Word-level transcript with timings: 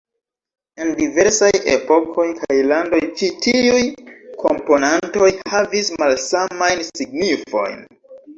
En 0.83 0.87
diversaj 0.99 1.49
epokoj 1.73 2.25
kaj 2.39 2.57
landoj 2.71 3.01
ĉi-tiuj 3.19 3.83
komponantoj 4.45 5.29
havis 5.53 5.93
malsamajn 6.03 6.83
signifojn. 6.91 7.79